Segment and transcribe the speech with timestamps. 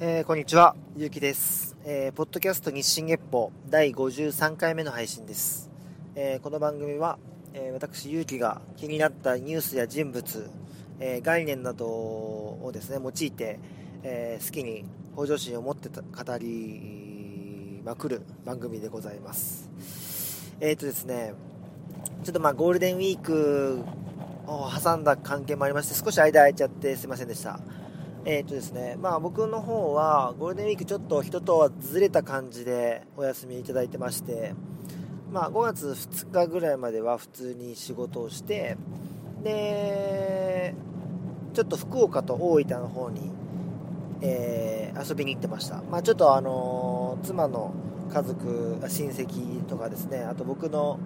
[0.00, 1.76] えー、こんにちは、ゆうきです。
[1.84, 5.72] えー、ポッドキャスト日進月報第53回目の配信です。
[6.14, 7.18] えー、この番組は、
[7.52, 10.50] え私、ゆうきが気になったニュースや人物、
[11.00, 13.58] え概念などをですね、用いて、
[14.04, 14.84] え好きに
[15.16, 19.68] 向上心を持ってた語りまくる番組でございます。
[20.60, 21.34] えっ、とですね、
[22.22, 23.82] ちょっとまあゴールデンウィーク
[24.46, 27.58] を挟んだ関係もありまして、少し間空いちゃってすいませんでした。
[28.24, 34.54] えっ、ー、とですね、まあ僕の方はゴールデンウィークちょっと人とはずれた感じでお休みいただいてまして、
[35.32, 38.76] まあ5月2日ぐらいまでは普通に仕事をして、
[39.42, 40.74] で、
[41.54, 43.30] ちょっと福岡と大分の方に、
[44.20, 45.82] えー、遊びに行ってました。
[45.90, 47.72] まあちょっとあのー、妻の
[48.08, 50.98] 家族、親戚とかですね、あと僕の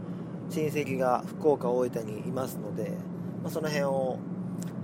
[0.51, 2.93] 親戚が福岡、大分にいますので、
[3.43, 4.19] まあ、その辺を、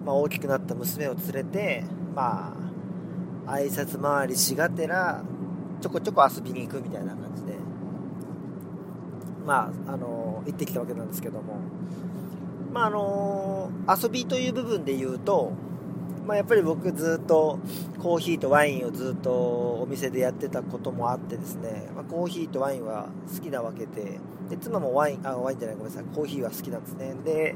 [0.04, 1.84] まあ、大きくなった娘を連れて、
[2.18, 2.52] ま
[3.46, 5.22] あ、挨拶回りしがてら、
[5.80, 7.54] ちょこちょこ遊びに行くみたいな感じで、
[9.46, 11.60] まあ、あの行ってきたわけなんですけども、
[12.72, 15.52] まあ、あの遊びという部分で言うと、
[16.26, 17.60] まあ、やっぱり僕ずっと
[18.00, 19.30] コーヒーとワインをずっと
[19.80, 24.18] お店でやってたこともあってですね、まあ、コーヒーとワインは好きなわけで。
[24.50, 26.04] で妻もワインあワインじゃないごめんなさい。
[26.12, 27.14] コーヒーは好きなんですね。
[27.24, 27.54] で、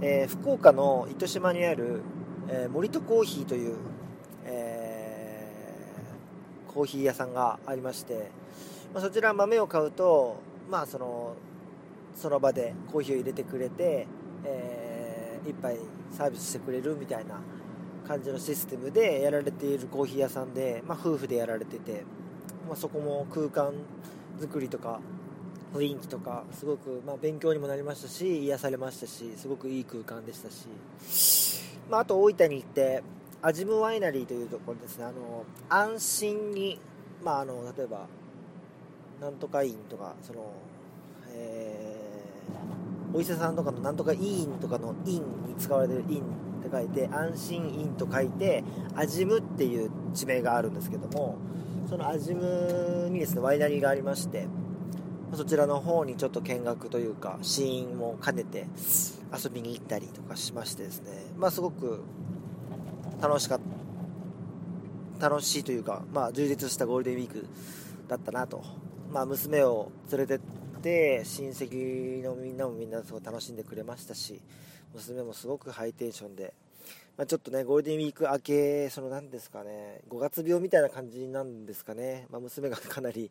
[0.00, 2.00] えー、福岡の糸島にある
[2.48, 3.76] えー、森戸コーヒーという、
[4.44, 8.30] えー、コーヒー屋さんがありまして、
[8.94, 10.36] まあ、そちら豆を買うと、
[10.70, 11.34] まあ、その
[12.14, 14.06] その場でコーヒーを入れてくれて、
[14.44, 15.76] えー、一杯
[16.12, 17.40] サービスしてくれるみたいな
[18.06, 22.04] 感じのシステムでやられているコーヒー屋さんで、まあ、夫婦でやられてて、
[22.66, 23.72] まあ、そこも空間
[24.40, 25.00] 作りとか
[25.74, 31.45] 雰囲気とかすごく、まあ、勉強にもなりましたし癒されましたしすごくいい空間でしたし。
[31.90, 33.02] まあ、あと大分に行って
[33.42, 35.04] アジムワイナリーというところですね。
[35.04, 36.80] あの安心に、
[37.22, 38.06] まあ、あの例えば
[39.20, 40.52] なんとか院とかその、
[41.30, 46.22] えー、お医者さんとかのなんとか医院とかの院に使われてる院っ
[46.64, 48.64] て書いて安心院と書いて
[48.94, 51.38] アジムっていう地名があるんですけども
[51.88, 54.48] そのアジムにですねワイナリーがありまして
[55.34, 58.66] そちらの方にちょっと見学というか試飲も兼ねて
[59.32, 61.10] 遊びに行ったりとかしましてですね。
[61.36, 62.02] まあすごく
[63.20, 63.60] 楽しかっ
[65.18, 67.46] た楽しいというかまあ充実したゴールデンウィーク
[68.08, 68.62] だったなと。
[69.10, 70.40] まあ娘を連れてっ
[70.82, 74.42] て親戚のみんなもみんなすごい楽しんでくれましたし
[74.94, 76.54] 娘もすごくハイテンションで。
[77.16, 83.30] まあ、ちょっとね、ゴールデンウィーク明け、その何ですかね、5月病みたいな感じなんですかね、まあ、娘がかなり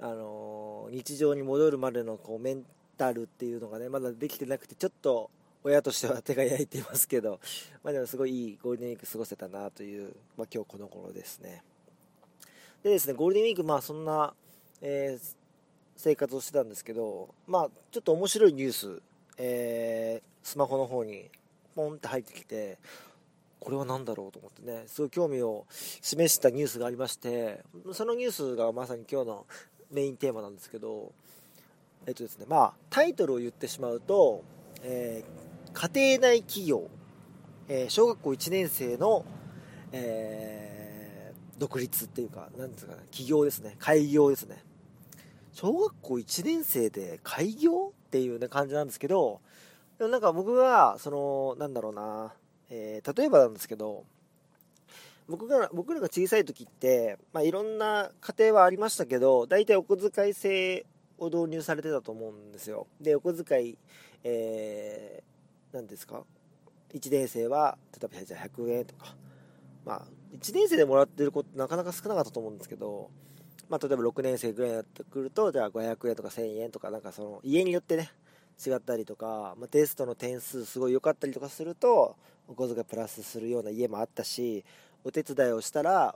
[0.00, 2.64] あの日常に戻るまでのこうメン
[2.96, 5.30] タルっていうのがねまだできてなくてちょっと
[5.64, 7.40] 親としては手が焼いていますけど、
[7.82, 11.62] まあ、でもすごいいいゴールデンウィーク過ごせたなという、まあ、今日この頃ですね。
[12.82, 14.34] でですねゴールデンウィークまあそんな、
[14.80, 15.36] えー、
[15.96, 19.02] 生活をしてたんですけどまあちょっと面白いニュース、
[19.36, 21.28] えー、スマホの方に
[21.74, 22.78] ポンって入ってきて
[23.58, 29.46] これは何だろうと思ってねすごい興味を示したニュースがありましてそのニュースがまさに今日の
[29.90, 31.12] メインテーマなんですけど、
[32.06, 34.44] えっとですね、まあ、タイトルを言ってしまうと、
[34.82, 36.88] えー、家庭内企業、
[37.68, 39.24] えー、小学校1年生の、
[39.92, 44.62] えー、独立っていうか、なんですかね、起業ですね、開業ですね。
[45.52, 49.40] 小学校1年生で開業っていう、ね、感じなんですけど、
[49.98, 52.32] でもなんか僕は、その、なんだろうな、
[52.70, 54.04] えー、例えばなんですけど、
[55.28, 60.86] 僕が、僕らが小さい時って、まあ、いろんな家庭はありましたけど、大体お小遣い制
[61.18, 62.86] を導入されてたと思うんですよ。
[63.00, 63.78] で、お小遣い、
[64.24, 66.24] えー、何ですか
[66.94, 69.14] ?1 年生は、例えばじゃあ100円とか、
[69.84, 70.02] まあ、
[70.32, 73.10] 1年生でもらってる子ってなかなか少なかったと思うんですけど、
[73.68, 78.10] まあ、例えば6年生ぐらいになってくると、じゃあ500円とか1000円とか、なんかその、家によってね、
[78.66, 82.16] 違ったりとか、まあ、テストの点数すごい良かったりとかすると、
[82.48, 84.64] お小遣いプラスするような家もあったし、
[85.08, 86.14] お手伝いをしたら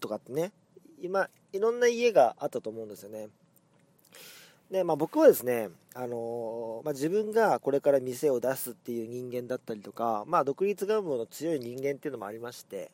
[0.00, 0.52] とかってね。
[1.02, 3.28] 今いろんな家があったと思うんですよね。
[4.70, 12.92] で、まあ、僕はですね、あのー、まあ、自分がこれから店を出すっていう人間だったりとか、まあ、独立願望の強い人間っていうのもありまして。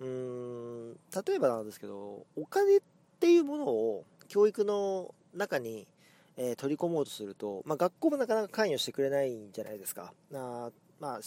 [0.00, 2.80] うーん例えばなんですけどお金っ
[3.18, 5.88] ていうものを教育の中に、
[6.36, 10.12] えー、取り込もうとすると、まあ、学校もなかなか関与してくれないんじゃないですか。
[10.32, 10.70] あ
[11.00, 11.20] まあ、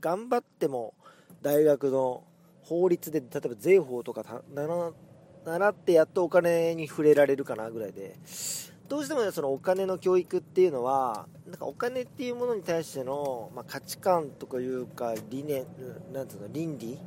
[0.00, 0.94] 頑張っても
[1.42, 2.24] 大学の
[2.62, 4.24] 法律で例えば税法とか
[5.44, 8.16] 習ってやっとお金に触れられるかなぐらいで。
[8.88, 15.64] どうしてもねそのお金の教育っていうのはなんかお金っていうものに対しての、まあ、価値観とかいうか理念
[16.12, 16.98] なんつうの倫理？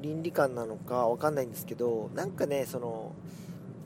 [0.00, 3.12] 倫理観なのかわかんないんですけどなんかねその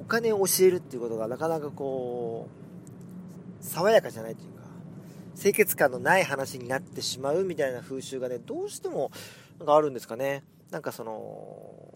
[0.02, 2.48] お金を教えるっていうことがなかなかこ
[3.60, 4.59] う爽やかじゃないというか
[5.40, 9.10] 清潔感のない話になってしまうみたいな風習がねどうしても
[9.58, 10.44] なんかあるんですかね。
[10.70, 11.94] なんかその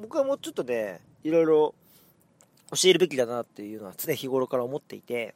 [0.00, 1.74] 僕はもうちょっとねいろいろ
[2.72, 5.34] 教えるべきだなっていうのは常日頃から思っていて。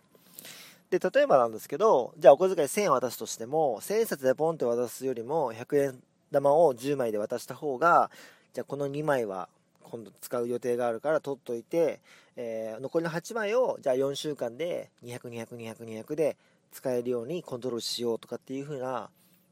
[0.90, 8.10] で例えばなんですけどじゃあお小遣い1000円渡すとしても1000円札でポンって渡すよりも100円玉を10枚で渡した方が
[8.52, 9.48] じゃあこの2枚は
[9.82, 12.00] 今度使う予定があるから取っといて、
[12.36, 16.36] えー、残りの8枚をじゃあ4週間で200200200200で
[16.74, 19.08] 使えるようにコントロールしようとかっていう風な、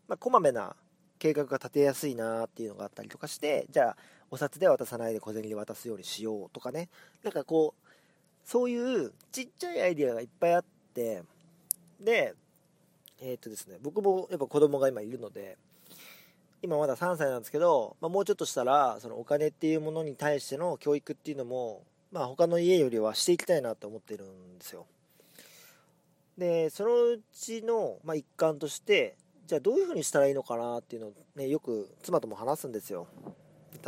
[0.09, 0.75] まあ、こまめな
[1.21, 3.97] 計画が立てやすいなっていうのがあったりとかしてじゃあ
[4.31, 6.89] お札で渡さないで小銭で渡すようにしようとかね。
[7.23, 7.89] なんかこう
[8.45, 10.65] そういうちっちゃいアイデアがいっぱいあっ
[10.95, 11.23] て
[12.01, 12.35] で
[13.21, 15.57] えー、っとですね僕もやっぱ子供が今いるので
[16.61, 24.87] 今まだ3歳なんですけど、まあ、もうちょっとしたらそのお金っていうものに対しての教育っていうのも、まあ、他の家よりはしていきたいなと思ってるんですよ。
[26.37, 33.07] でそのうちの、まあ、一環としてじゃあどういうふうにしたらいいのかなっていうのを、ね、よく妻とも話すんですよ。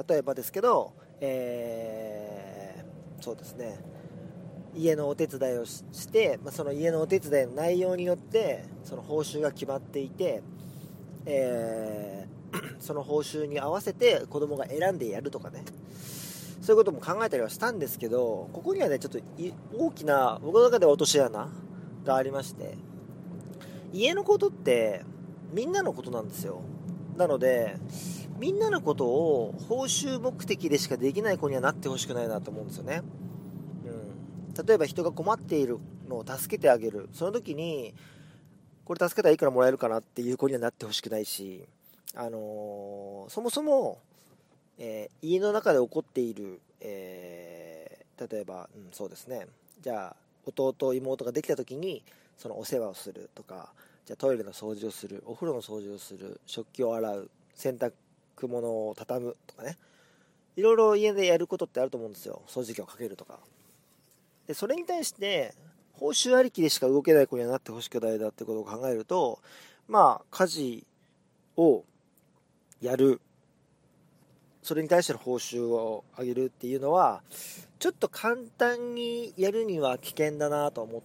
[0.08, 3.78] 例えばですけど、えー、そうですね。
[4.74, 10.42] 家のお手伝いをして、まあ、その家のお手伝いの内容によってその報酬が決まっていて、
[11.26, 15.64] えー、 その報酬に合わせて子供が選んでやるとかね。
[16.60, 19.18] そういうことも考えたりはしたんですけどここにはねちょっと
[19.76, 21.50] 大きな僕の中では落とし穴
[22.04, 22.76] がありまして
[23.92, 25.04] 家のことって
[25.52, 26.62] みんなのことなんですよ。
[27.16, 27.76] なので
[28.38, 33.02] みんなのことを報酬目的でしかできない子にはなってほしくないなと思うんですよね、
[33.84, 35.78] うん、例えば人が困っている
[36.08, 37.08] のを助けてあげる。
[37.12, 37.94] その時に
[38.84, 41.64] これ助けたらいくらもらえるかなっていう子にはなってほしくないし
[42.16, 44.00] あのー、そもそも、
[44.78, 49.46] えー、家の中で起こっている、えー、例えば、うん、そうですね。
[49.80, 52.02] じゃあ弟妹ができた時に
[52.36, 53.72] そのお世話をするとか
[54.06, 57.92] じゃトイレの掃除をするお風呂の掃除をする食器を洗う洗濯
[58.42, 59.78] 物を畳むとかね。
[60.56, 62.42] いろいろ家でやることってあると思うんですよ。
[62.46, 63.38] 掃除機をかけるとか。
[64.46, 65.54] でそれに対して
[65.94, 69.40] 報酬ありきでしか動けない子にはなってほしくないなってことを考えると
[69.88, 70.86] まあ家事
[71.56, 71.84] を
[72.80, 73.20] やる
[74.64, 77.22] それに対しての報酬を上げるっていうのは
[77.78, 81.02] ちょっと簡単にやるには危険だなと思っ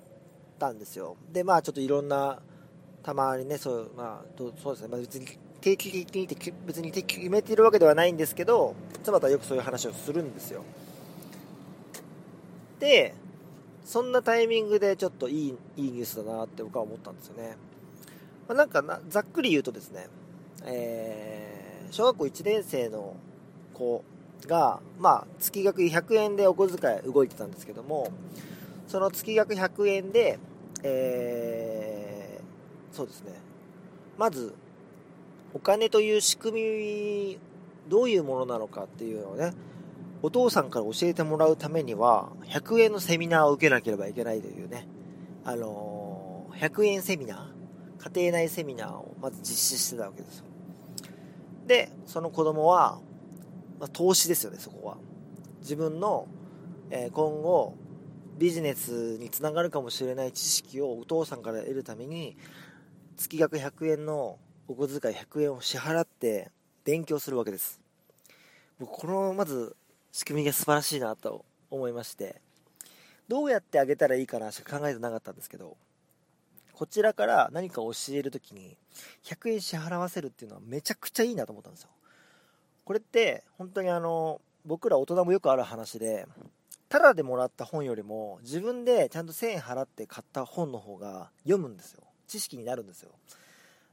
[0.57, 2.39] たんですよでまあちょっといろんな
[3.03, 5.25] たまにね、そう,、まあ、そうですね、まあ、別に
[5.61, 10.63] 定期的にって別に決めているわけではないんですけど、妻とはよくそういう話をするんですよ。
[12.79, 13.13] で、
[13.83, 17.57] そんなタイミングでちょっといいいいニュースだなって僕は思ったんですよね。
[18.47, 20.07] まあ、なんかな、ざっくり言うとですね、
[20.65, 23.15] えー、小学校1年生の
[23.79, 24.03] 子
[24.47, 28.11] が、まあ、月額100円でお小遣い動いてたんですけども、
[28.87, 30.37] その月額100円で、
[30.83, 32.19] えー
[32.91, 33.31] そうですね。
[34.17, 34.53] まず
[35.53, 37.39] お金という仕組み
[37.87, 39.53] どういうものなのかっていうのをね
[40.21, 44.87] お父さんから教えてもらうためには100円のセミナーを受けなければいけないというね
[45.45, 50.45] あのー、100円セミナー家庭内セミナーをまず実施してたわけですよ。
[51.67, 52.99] でその子供は、
[53.79, 54.97] まあ、投資ですよねそこは。
[55.61, 56.27] 自分の、
[56.89, 57.75] えー、今後
[58.37, 62.37] ビジネスにつながるかもしれない知識をお父さんから得るために
[63.17, 66.51] 月額100円のお小遣い100円を支払って
[66.85, 67.81] 勉強するわけです。
[68.79, 69.75] 僕このまず
[70.11, 72.41] 仕組みが素晴らしいなと思いまして
[73.27, 75.75] どうやってあげたらいいかなしか考えてなかったんですけど
[76.73, 78.77] こちらから何か教える時に
[79.25, 81.89] 100円支払わせるっていうのはめちゃくちゃいいなと思ったんですよ。
[82.89, 86.25] これって本当にあの僕ら大人もよくある話で
[86.89, 92.01] タダでもらった本よりも自分でちゃんと1000円払って買った本の方が読むんですよ。
[92.25, 93.11] 知識になるんですよ。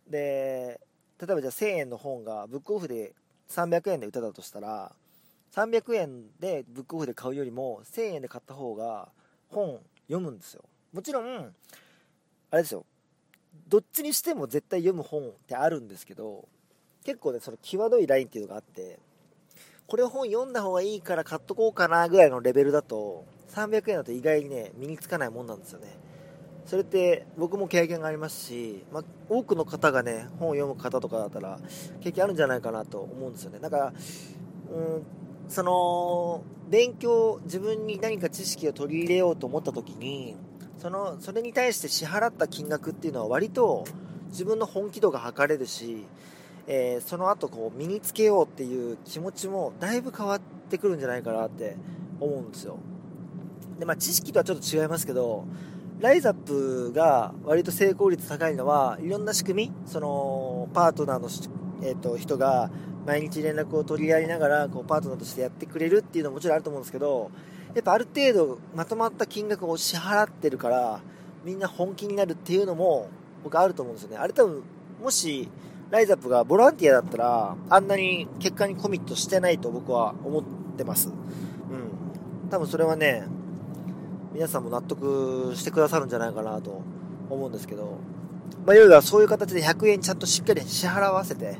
[0.09, 0.81] で
[1.21, 3.13] 例えばじゃあ1000円の本がブックオフで
[3.51, 4.93] 300円で売ってたとしたら
[5.53, 9.11] 300円でブックオフで買うよりも1000円で買った方が
[9.51, 10.65] 本読むんですよ。
[10.95, 11.55] もちろん
[12.51, 12.87] あれですよ。
[13.69, 16.49] どっちにしても絶対読む本ってあるんですけど
[17.07, 18.99] 結構ねその際どいラインっていうのがあって
[19.87, 25.87] これ本読んだ方がいいから買っとこうかなぐらいのレベルだと300円だと意外にね身につかないもんなんですよね。
[26.65, 31.61] それって僕も経験がありますし、まあ、多くの方がね本を読む方とかだったら
[32.01, 33.61] 経験あるんじゃないかなと思うんですよね。
[33.61, 33.93] だから
[34.73, 35.07] うん
[35.49, 40.35] その勉強自分に何か知識を取り入れようと思った時に
[40.79, 43.85] そのそれに対して支払った金額っていうのは割と
[44.31, 46.05] 自分の本気度が測れるし、
[46.67, 51.77] えー、その後こう身につけようっていう気持ちもだいぶ変わってくるんじゃないかなって
[52.21, 52.79] 思うんですよ。
[53.79, 55.45] でまあ知識とはちょっと違いますけど
[56.01, 61.29] ライザップが割と成功率高いのはいろんな仕組みそのパートナーの、
[61.83, 62.71] えーと、人が
[63.07, 67.31] 毎日連絡を取り合いながらこうパートナーとしてやってくれるっていうのももちろんあると思うんですけど
[67.75, 71.01] やっぱある程度まとまった金額を支払ってるから
[71.45, 73.09] みんな本気になるっていうのも
[73.43, 74.17] 僕あると思うんですよね。
[74.17, 74.63] あれ多分
[75.03, 75.49] もし
[75.91, 80.45] ライザップがボランティアだったらあんなに結果にコミットしてないと僕は思っ
[80.77, 83.25] てますうん多分それはね
[84.33, 86.83] 皆さんも納得してくださるんじゃないかなと
[87.31, 87.99] 思うんですけど、
[88.67, 91.57] まあ、いわゆるそういう形で100円ちゃんとしっかり支払わせて、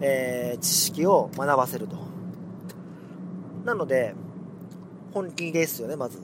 [0.00, 1.96] えー、知識を学ばせると。
[3.64, 4.14] なので、
[5.12, 6.20] 本気ですよね、まず。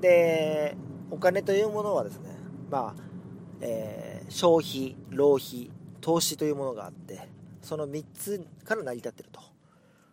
[0.00, 0.76] で、
[1.10, 2.36] お金というものはですね、
[2.70, 3.02] まあ、
[3.62, 5.70] えー、消費、浪費、
[6.06, 7.18] 投資というものがあって、
[7.62, 9.40] その3つから成り立ってると。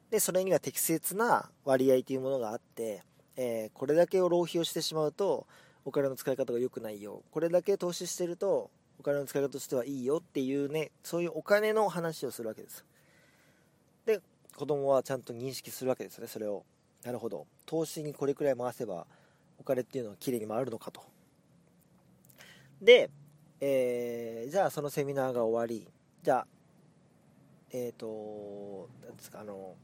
[0.10, 3.04] で、それには適切な割合というものがあって、
[3.38, 5.46] えー、これだけを浪費をしてしまうと
[5.86, 7.22] お金の使い方が良くないよ。
[7.30, 12.84] これだけ投資してるとお金の使い方としてはいいよっていうねそういうお金の話をするわけです。
[14.08, 14.20] で
[14.56, 16.64] 子供はちゃんと認識するわけですねそれを。
[17.04, 17.46] なるほど。
[17.68, 19.06] 投資にこれくらい回せば
[19.60, 21.04] お金っていうのはきれいに回るのかと。
[22.82, 23.12] で、
[23.66, 25.88] えー、じゃあそのセミナーが終わり。
[26.22, 26.48] じゃあ
[27.72, 29.76] えっ、ー、と何ですかあの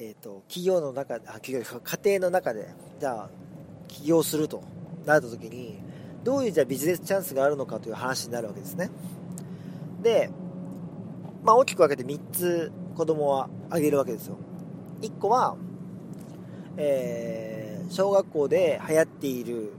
[0.00, 2.68] えーと、企業の中あ企業家庭の中で
[3.00, 3.30] じゃあ
[3.88, 4.62] 起業すると
[5.04, 5.80] なった時に
[6.22, 8.90] どういうじゃあビジネスチャンスがあるのかという話になるわけですね。
[10.02, 10.30] で、
[11.42, 14.36] まあ、大きく分けて3つ子供はあげるわけですよ。
[15.00, 15.56] 1個は、
[16.76, 19.72] えー、小学校で流行っている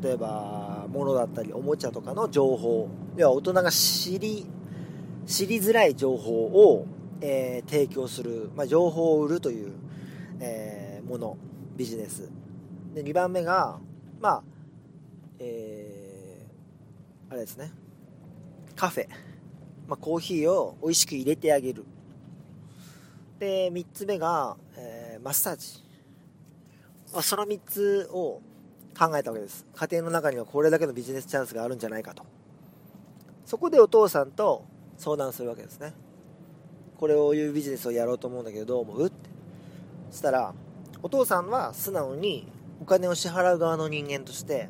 [0.00, 4.46] 例えば物だったりおもちゃとかの情報では大人が知り
[5.26, 6.86] 知りづらい情報を
[7.26, 9.72] えー、提供する、まあ、情報を売るという、
[10.40, 11.38] えー、もの
[11.74, 12.30] ビジネス。
[12.94, 13.78] で2番目が
[14.20, 14.42] まあ
[15.38, 17.72] えー、あれですね。
[18.76, 19.08] カフェ、
[19.88, 21.84] まあ、コーヒーを美味しく入れてあげる。
[23.38, 25.82] で3つ目が、えー、マッサージ、
[27.22, 28.42] その3つを
[28.98, 29.66] 考えたわけです。
[29.74, 32.24] 家庭の中にはこれだけのビジネスチャンスがあるんじゃないかと。
[33.44, 34.64] そこでお父さんと
[34.96, 35.92] 相談するわけですね。
[36.98, 39.06] これをいうビジネスをやろうと思うんだけどどう思う？
[39.06, 39.16] って。
[40.10, 40.54] そしたら
[41.02, 42.46] お父さんは素直に
[42.80, 44.68] お金を支払う側の人間として、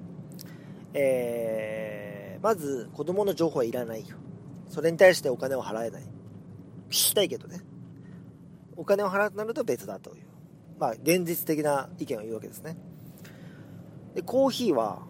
[0.95, 4.17] えー、まず子供の情報はいらないよ。
[4.69, 6.03] それに対してお金を払えない。
[6.89, 7.61] 聞きたいけどね。
[8.77, 10.23] お金を払うとなると別だという。
[10.79, 12.77] まあ現実的な意見を言うわけですね。
[14.15, 15.03] でコーヒーは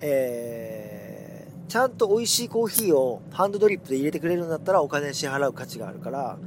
[0.00, 6.38] えー、ちゃんと美味しいコーヒーをハンドドリップで入れてくれるんだったらお金支払う価値があるから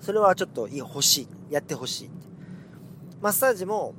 [0.00, 1.28] それはちょっと欲しい。
[1.50, 2.10] やってほしい。
[3.20, 3.94] マッサージも、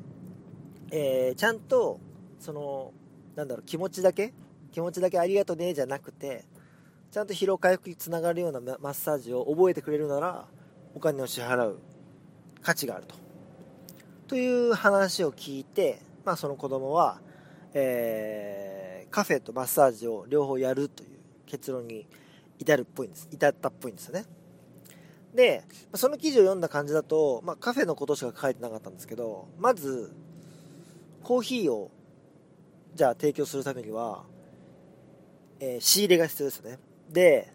[0.89, 1.99] えー、ちゃんと、
[2.39, 2.93] その、
[3.35, 4.33] なんだろう、気持ちだけ？
[4.71, 6.45] 気持ちだけありがとねじゃなくて、
[7.11, 10.47] ちゃんと疲労回復につながるようなマッサージを覚えてくれるなら、
[10.95, 11.79] お金を支払う
[12.63, 13.15] 価値があると。
[14.27, 17.21] という話を聞いて、まあその子供は、
[17.73, 21.09] えー、カフェとマッサージを両方やるという
[21.45, 22.07] 結論に
[22.59, 23.27] 至るっぽいんです。
[23.31, 24.25] 至ったっぽいんですよね。
[25.33, 25.63] で、
[25.95, 30.13] その記事を読んだ感じだと、まあ、カフェのことしか書いてなかったんですけど、まず、
[31.23, 31.91] コーヒーを、
[32.95, 34.25] じゃあ提供するためには、
[35.59, 36.79] えー、仕入れが必要ですよね。
[37.09, 37.53] で、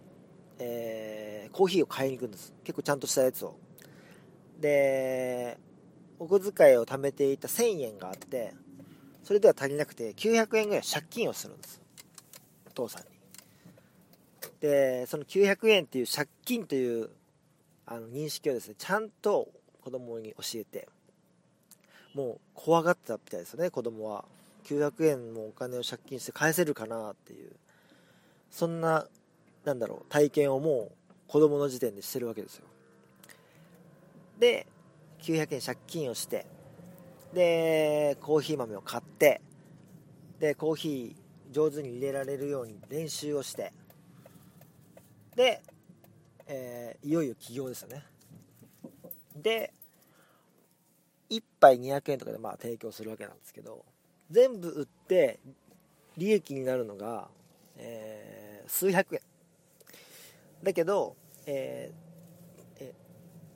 [0.59, 2.55] えー、コーヒーを買いに行くんです。
[2.65, 3.57] 結構ちゃんとしたやつを。
[4.59, 5.59] で、
[6.19, 8.55] お小遣いを貯めていた1000円があって、
[9.25, 11.81] それでは足りなくて900円ぐらい借金をするんです。
[12.67, 13.09] お父さんに。
[14.61, 17.11] で、その900円っていう借金という
[17.87, 19.49] あの認識をですねちゃんと
[19.83, 20.89] 子供に教えて
[22.15, 24.25] もう怖がってたみたいですよね子供は
[24.65, 27.53] 900円もお金を借金して返せるかなっていう
[28.51, 29.07] そんな
[29.65, 30.93] なんだろう体験をもう
[31.29, 32.65] 子供の時点でしてるわけですよ
[34.41, 34.67] で
[35.23, 36.47] 900円借金をして
[37.35, 39.41] でコーヒー豆を買って
[40.39, 43.73] でコーヒー上手に入れられるように練習をして
[45.35, 45.63] で
[46.47, 48.05] えー、いよいよ起業ですよね。
[49.35, 49.73] で
[51.29, 53.85] 1杯200円とかでまあ提供するわけなんですけど
[54.31, 55.41] 全部売って
[56.17, 57.29] 利益になるのが、
[57.77, 59.21] えー、数百円。
[60.63, 62.06] だけど、えー、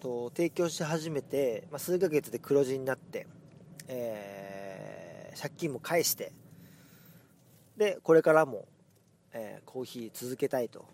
[0.01, 3.27] と提供し始めて、まあ、数ヶ月で黒字になって、
[3.89, 6.33] えー、借金も返して
[7.77, 8.67] でこれからも、
[9.33, 10.87] えー、コーヒー続けたいと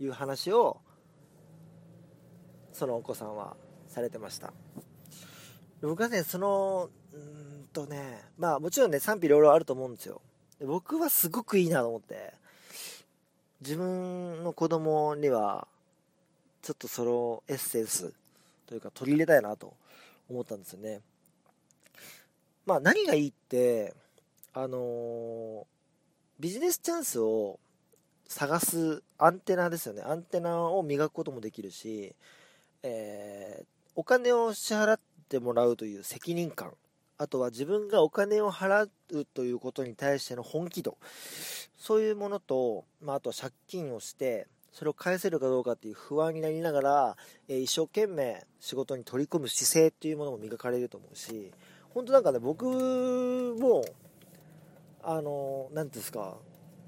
[0.00, 0.80] いう話を
[2.72, 4.52] そのお子さんはされてました。
[5.80, 10.20] 僕はねそのうんとねまあもちろんね賛否両論あると思うんですよ。
[10.64, 12.32] 僕はすごくいいなと思って
[13.60, 15.68] 自分の子供には
[16.62, 18.12] ちょっとそのエッセンス
[18.68, 19.74] というか取り入れたいなと
[20.28, 21.00] 思ったんですよね。
[22.66, 23.94] まあ何がいいって
[24.52, 25.64] あのー、
[26.38, 27.58] ビジネスチャンスを
[28.26, 30.02] 探すアンテナですよね。
[30.02, 32.14] アンテナを磨くこともできるし、
[32.82, 36.74] えー、お金を支払ってもらうという責任感。
[37.16, 40.98] あとは自分がお金を払うということに対しての本気度。
[41.78, 47.16] そういうものと、まあ、あとは借金をしてそれを返せるかどうかっていう不安になりながら、
[47.48, 51.52] えー、一生懸命仕事に取り組む姿勢っていうものも磨かれると思うし
[51.94, 52.64] 本当なんかね僕
[53.58, 53.84] も
[55.02, 56.36] あの何ていうんですか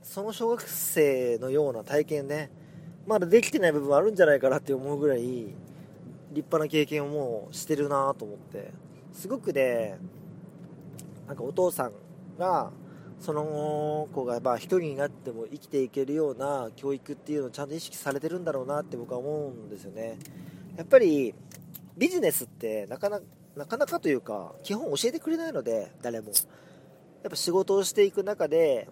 [0.02, 2.50] その小学生のような体験ね
[3.06, 5.54] まだできてない部分あるんじゃないかなって思うぐらい立
[6.32, 8.72] 派な経験をもうしてるなと思って
[9.12, 9.98] すごくね
[11.26, 11.92] なんかお父さん
[12.38, 12.70] が
[13.20, 20.18] その子がまあ一人になっても生きていけるような教育っていうのをちゃんと意識されてるんだろうなって僕は思うんですよね。
[20.76, 21.34] やっぱり
[21.98, 26.32] ビジネスってなかなかなかというか基本教えてくれないので誰も。
[27.22, 28.88] やっぱ仕事をしていく中で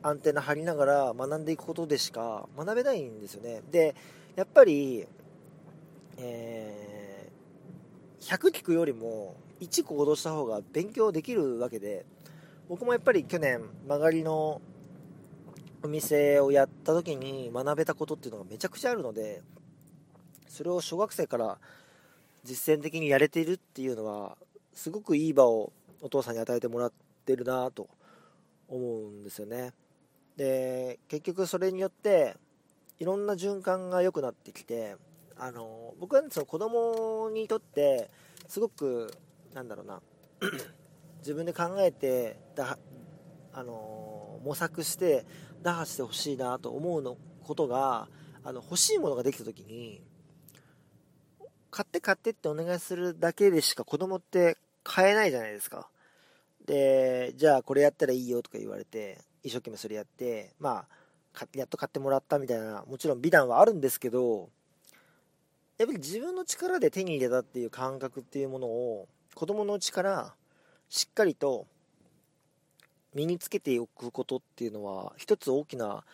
[0.00, 3.62] アンテナ張りながら学んでいくことでしか学べないんですよね。
[3.70, 3.96] で
[4.36, 5.04] やっぱり、
[6.18, 12.06] えー、100聞くよりも1行動した方が勉強できるわけで
[12.68, 14.60] 僕もやっぱり去年曲がりの
[15.82, 19.42] お店をやった時に学べたことっていうのがめちゃくちゃあるので
[20.48, 21.58] それを小学生から
[22.44, 24.36] 実践的にやれているっていうのは
[24.74, 25.72] すごくいい場を
[26.02, 26.92] お父さんに与えてもらっ
[27.24, 27.88] てるなと
[28.68, 29.72] 思うんですよね。
[30.36, 32.36] で結局それによって
[32.98, 34.96] いろんな循環が良くなってきて
[35.36, 38.10] あの僕は、ね、その子供にとって
[38.46, 39.12] すごく
[39.54, 40.00] なんだろうな
[41.18, 42.78] 自分で考えてだ、
[43.52, 45.26] あの模索して
[45.62, 48.08] 打破してほしいなと思うのことが
[48.44, 50.02] あの欲しいものができた時に
[51.70, 55.88] 買って買ってってお願いするだけでしか子供って買えないじゃないですか。
[56.66, 64.50] でじゃあこれやったらいいよとか言われて一生懸命それやってまあやっと買ってもらったみたいなもちろん美談はあるんですけど
[65.78, 70.34] やっぱり自分の力で手に入れたっていう感覚っていうものを子供のうちから
[70.88, 71.66] しっかりと
[73.14, 76.04] 身につけておくことっていうのは一つ大きな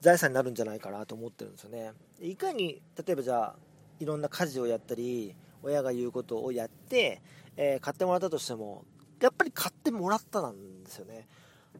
[0.00, 1.92] 財産になるんじゃないかなと思ってるんですよね。
[2.20, 3.56] いかに例えばじゃあ
[3.98, 7.22] いろんな家事をやったり親が言うことをやって、
[7.56, 8.84] えー、買ってもらったとしても
[9.20, 11.28] やっぱり買ってもらったなんですよね。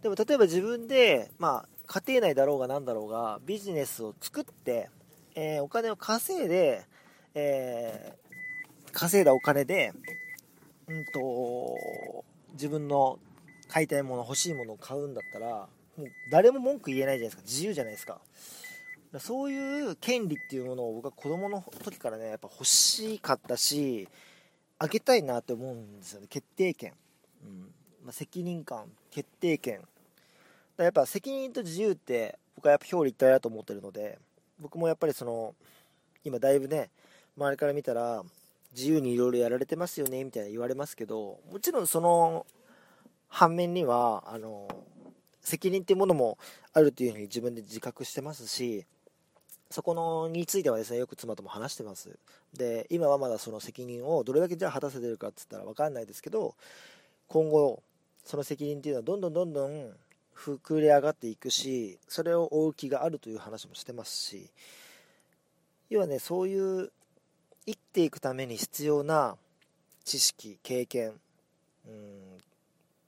[0.03, 4.89] でも例えば自分で、まあ、家庭内だろうが何だろうがビジネスを作って、
[5.35, 6.87] えー、お金を稼いで、
[7.35, 9.93] えー、稼いだお金で、
[10.89, 13.19] うんと、自分の
[13.69, 17.43] 買いたいもの欲しいものを買うんだったらもう誰も文句言えないじゃないですか。
[17.43, 18.21] 自由じゃないですか。
[19.19, 24.09] そういう権利っていうものを僕は子供の時からねやっぱ欲しかったし
[24.79, 26.27] あげたいなって思うんですよね。
[26.29, 26.93] 決定権、
[27.45, 27.61] うん。
[28.05, 29.81] まあ、責任感決定権。
[30.77, 34.19] だやっぱ責任と自由って僕はやっぱ表裏一体だと思ってるので
[34.59, 35.55] 僕もやっぱりその
[36.25, 36.91] 今だいぶね
[37.37, 38.23] 周りから見たら
[38.73, 42.47] 自由にいろいろやられてますよねみたいな言われますけどもちろんその
[43.29, 44.69] 反面にはあの
[45.41, 46.39] 責任っていうものも
[46.73, 48.87] あるというふうに自分で自覚してますし
[49.71, 52.19] そこのについてはですねよく妻とも話してます。
[52.53, 56.57] で今はまだその責任をどれだけじゃあ果たせてるかっつったら分かんないですけど
[57.29, 57.81] 今後
[58.25, 59.91] その責任っていうのはどんどんどんどん
[60.37, 64.51] 膨れ上がっていくしそれを追う気があるという話もしてますし
[65.89, 66.91] 要はねそういう
[67.67, 69.37] 生きていくために必要な
[70.05, 71.13] 知識経験
[71.87, 72.39] うん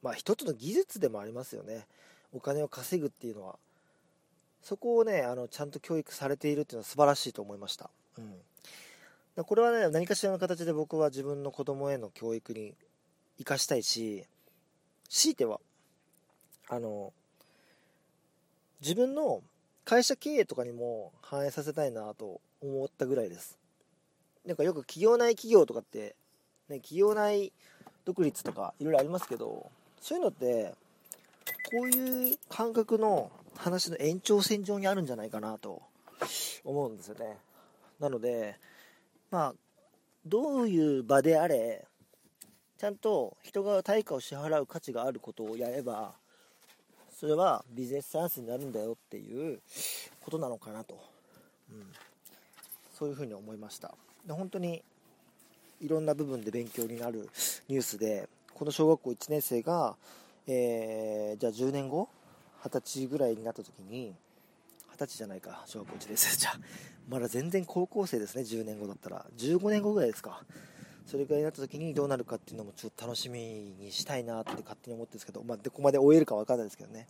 [0.03, 1.87] まあ一つの技術でもありますよね。
[2.33, 3.57] お金を稼ぐっていうのは。
[4.63, 12.75] そこをねあのちゃんと教育されているっていうのは素晴らしいと思いました、うん、これはね何かしらの形で僕は自分の子供への教育に
[13.39, 14.25] 生かしたいし
[15.09, 15.59] 強いては
[16.69, 17.13] あの
[18.81, 19.43] 自分の
[19.85, 23.59] 会社経営とかにも反映させたいなと思ったぐらいです。
[24.47, 26.17] なんかよく企業内企業とかって、
[26.69, 27.53] ね、企業内
[28.05, 30.75] 独立とかいろいろありますけどそういうのって
[31.71, 35.83] こういう感覚の話の延長線上にあるんじゃないかなと
[36.65, 37.39] 思うんですよね。
[38.01, 38.57] なので
[39.31, 39.55] まあ
[40.27, 41.87] どういう場であれ
[42.79, 46.15] ちゃんと人が対価を支払う価値があることをやれば
[47.13, 49.61] それはビジネスチャンスになるんだよっていう
[50.21, 50.99] ことなのかなと、
[51.71, 51.87] うん、
[52.93, 53.95] そういうふうに思いました。
[54.29, 54.83] 本当に
[55.81, 57.29] いろんな部分で勉強になる
[57.69, 59.97] ニュースでこの小学校1年生が、
[60.47, 62.09] えー、じゃあ10年後
[62.63, 64.15] 20歳ぐらいになった時に
[64.93, 66.37] 20歳じゃないか小学校1年生。
[66.39, 66.51] じゃ
[67.09, 69.27] まだ全然高校生ですね10年後だったら。
[69.37, 70.45] 15年後ぐらいですか。
[71.07, 77.09] それぐらいになった時にどうなるかっていうのもちょっと楽しみにしたいなって勝手に思ってるんですけど、まあ、どこまで終えるか分かんないですけどね。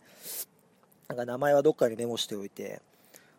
[1.07, 2.81] なんか名前はどっかにメモしておいて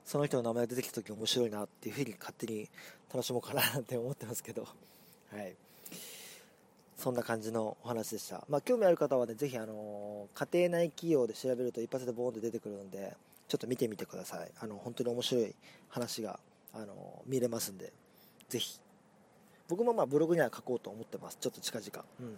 [0.05, 2.69] その人の名前が出てきた時面白いなっていうふうに勝手に
[3.13, 5.55] 楽しもうかなって思ってますけどはい
[6.97, 8.45] そんな感じのお話でした。
[8.49, 13.17] まあ、興味ある方はね、ぜひ、あの、家庭内企業で調べると一発でボーンと出てくるので、
[13.49, 14.51] ちょっと見てみてください。
[14.61, 15.55] あの、本当に面白い
[15.89, 16.39] 話が、
[16.73, 17.93] あの、見れますんで、
[18.49, 18.81] ぜひ。
[19.69, 21.39] 僕もまあブログには書こうと思ってます。
[21.41, 22.05] ちょっと近々。
[22.21, 22.37] うん。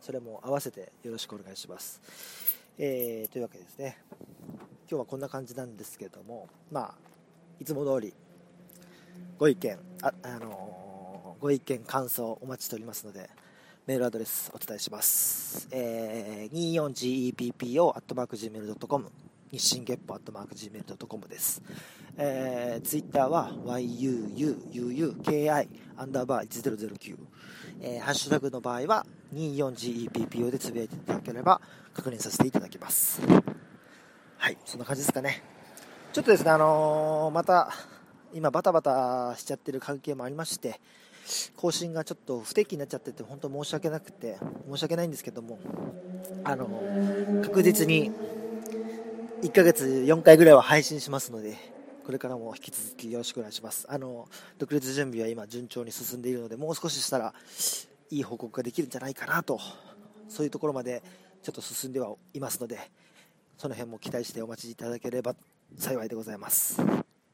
[0.00, 2.00] それも合わせてよろしくお願いします。
[2.78, 3.98] えー、というわけですね。
[4.90, 6.94] 今日はこんな感じなんですけども、まあ、
[7.60, 8.14] いつも通り、
[9.38, 13.28] ご意見、あ、あのー、ご意見、感想お待ちしておりますので、
[13.86, 15.68] メールアドレスお伝えします。
[15.72, 19.12] えー、24GEPPO.gmail.com
[19.50, 21.60] 日進月歩 .gmail.com です。
[22.16, 27.18] えー、ツイッターは yuuuki アンダーバー1009、
[27.82, 31.60] えー、ハッシュタグの場合は 24GEPPO でつぶやいていただければ
[31.92, 33.20] 確認させていただきます。
[34.48, 35.42] はい、そんな感じですかね。
[36.14, 37.70] ちょっとですね、あのー、また
[38.32, 40.80] 今バタバタしちゃってる関係もありまして、
[41.54, 45.58] 更新がちょっと不定期になっちゃってて本当申し訳なくて申し訳ないんですけども
[46.44, 46.66] あの
[47.44, 48.10] 確実に
[49.42, 51.54] 1ヶ月4回ぐらいは配信しますので
[52.06, 57.34] これからも引き続きよろしくお願いしますあの独立準備は今順調に進んでいるのでもう少ししたら
[58.10, 59.60] いい報告ができるんじゃないかなと
[60.30, 61.02] そういうところまで
[61.42, 62.78] ちょっと進んではいますので
[63.58, 65.34] その辺も期待してお待ちいただければ
[65.76, 66.86] 幸いでございますよ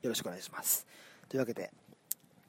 [0.03, 0.87] ろしくお願いします
[1.29, 1.71] というわけで、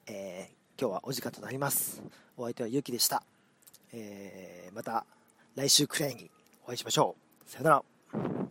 [0.08, 2.02] えー今日はお時間となります。
[2.36, 3.22] お相手はゆうきでした。
[3.94, 5.06] えー、また
[5.54, 6.30] 来週くらいに
[6.64, 7.50] お会いしましょう。
[7.50, 8.45] さよなら。